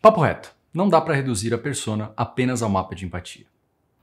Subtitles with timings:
[0.00, 3.46] Papo reto, não dá para reduzir a persona apenas ao mapa de empatia.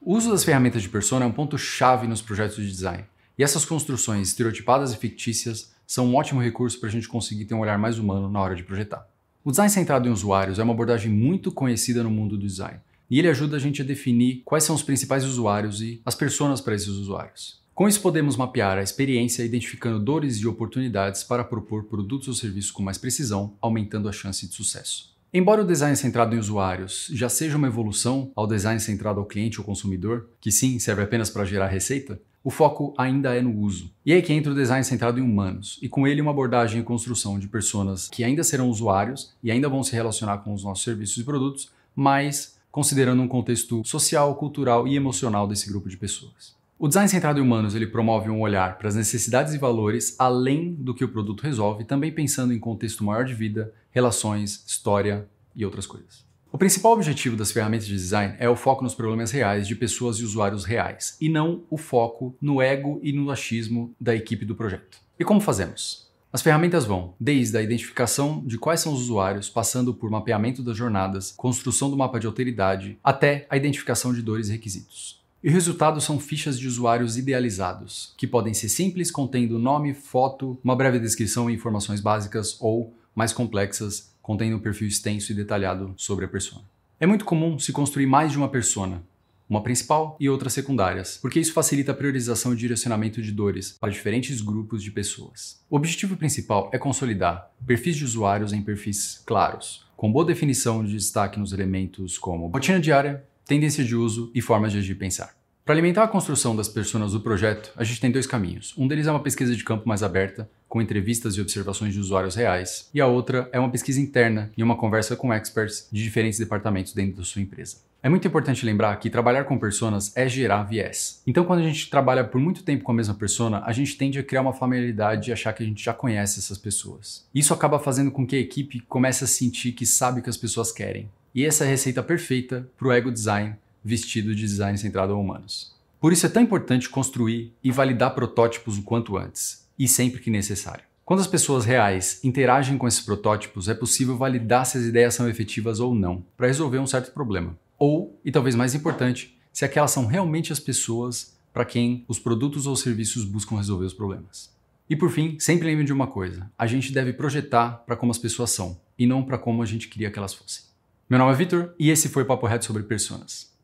[0.01, 3.05] O uso das ferramentas de persona é um ponto-chave nos projetos de design,
[3.37, 7.53] e essas construções estereotipadas e fictícias são um ótimo recurso para a gente conseguir ter
[7.53, 9.07] um olhar mais humano na hora de projetar.
[9.41, 13.17] O design centrado em usuários é uma abordagem muito conhecida no mundo do design, e
[13.17, 16.75] ele ajuda a gente a definir quais são os principais usuários e as personas para
[16.75, 17.61] esses usuários.
[17.73, 22.71] Com isso, podemos mapear a experiência identificando dores e oportunidades para propor produtos ou serviços
[22.71, 25.14] com mais precisão, aumentando a chance de sucesso.
[25.33, 29.59] Embora o design centrado em usuários já seja uma evolução ao design centrado ao cliente
[29.59, 33.91] ou consumidor, que sim serve apenas para gerar receita, o foco ainda é no uso.
[34.05, 36.79] E é aí que entra o design centrado em humanos, e com ele uma abordagem
[36.79, 40.63] e construção de personas que ainda serão usuários e ainda vão se relacionar com os
[40.63, 45.97] nossos serviços e produtos, mas considerando um contexto social, cultural e emocional desse grupo de
[45.97, 46.53] pessoas.
[46.77, 50.73] O design centrado em humanos ele promove um olhar para as necessidades e valores além
[50.73, 55.63] do que o produto resolve, também pensando em contexto maior de vida, relações, história e
[55.63, 56.25] outras coisas.
[56.51, 60.17] O principal objetivo das ferramentas de design é o foco nos problemas reais de pessoas
[60.17, 64.53] e usuários reais, e não o foco no ego e no achismo da equipe do
[64.53, 64.99] projeto.
[65.17, 66.11] E como fazemos?
[66.31, 70.75] As ferramentas vão desde a identificação de quais são os usuários, passando por mapeamento das
[70.75, 75.23] jornadas, construção do mapa de alteridade, até a identificação de dores e requisitos.
[75.41, 80.57] E o resultado são fichas de usuários idealizados, que podem ser simples, contendo nome, foto,
[80.61, 85.93] uma breve descrição e informações básicas, ou mais complexas, contendo um perfil extenso e detalhado
[85.95, 86.65] sobre a persona.
[86.99, 89.01] É muito comum se construir mais de uma persona,
[89.49, 93.91] uma principal e outras secundárias, porque isso facilita a priorização e direcionamento de dores para
[93.91, 95.61] diferentes grupos de pessoas.
[95.69, 100.93] O objetivo principal é consolidar perfis de usuários em perfis claros, com boa definição de
[100.93, 105.35] destaque nos elementos como rotina diária, tendência de uso e formas de agir e pensar.
[105.65, 108.71] Para alimentar a construção das pessoas do projeto, a gente tem dois caminhos.
[108.77, 112.35] Um deles é uma pesquisa de campo mais aberta, com entrevistas e observações de usuários
[112.35, 116.37] reais, e a outra é uma pesquisa interna e uma conversa com experts de diferentes
[116.37, 117.77] departamentos dentro da sua empresa.
[118.03, 121.23] É muito importante lembrar que trabalhar com personas é gerar viés.
[121.25, 124.19] Então, quando a gente trabalha por muito tempo com a mesma persona, a gente tende
[124.19, 127.25] a criar uma familiaridade e achar que a gente já conhece essas pessoas.
[127.33, 130.37] Isso acaba fazendo com que a equipe comece a sentir que sabe o que as
[130.37, 131.09] pessoas querem.
[131.33, 135.15] E essa é a receita perfeita para o ego design vestido de design centrado em
[135.15, 135.71] humanos.
[136.01, 140.31] Por isso é tão importante construir e validar protótipos o quanto antes, e sempre que
[140.31, 140.83] necessário.
[141.05, 145.29] Quando as pessoas reais interagem com esses protótipos, é possível validar se as ideias são
[145.29, 147.55] efetivas ou não, para resolver um certo problema.
[147.77, 152.65] Ou, e talvez mais importante, se aquelas são realmente as pessoas para quem os produtos
[152.65, 154.51] ou serviços buscam resolver os problemas.
[154.89, 158.17] E por fim, sempre lembre de uma coisa: a gente deve projetar para como as
[158.17, 160.65] pessoas são, e não para como a gente queria que elas fossem.
[161.07, 163.54] Meu nome é Vitor e esse foi o Papo Reto sobre Personas.